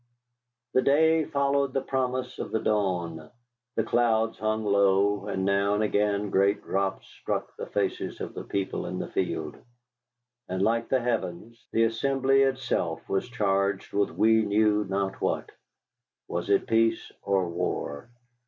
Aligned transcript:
The 0.73 0.81
day 0.81 1.25
followed 1.25 1.73
the 1.75 1.81
promise 1.81 2.39
of 2.39 2.49
the 2.49 2.59
dawn. 2.59 3.29
The 3.75 3.83
clouds 3.83 4.39
hung 4.39 4.65
low, 4.65 5.27
and 5.27 5.45
now 5.45 5.75
and 5.75 5.83
again 5.83 6.31
great 6.31 6.63
drops 6.63 7.05
struck 7.07 7.55
the 7.55 7.67
faces 7.67 8.19
of 8.19 8.33
the 8.33 8.43
people 8.43 8.87
in 8.87 8.97
the 8.97 9.09
field. 9.11 9.57
And 10.49 10.63
like 10.63 10.89
the 10.89 11.01
heavens, 11.01 11.63
the 11.71 11.83
assembly 11.83 12.41
itself 12.41 13.07
was 13.07 13.29
charged 13.29 13.93
with 13.93 14.09
we 14.09 14.41
knew 14.41 14.85
not 14.85 15.21
what. 15.21 15.51
Was 16.27 16.49
it 16.49 16.65
peace 16.65 17.11
or 17.21 17.47
war? 17.47 18.09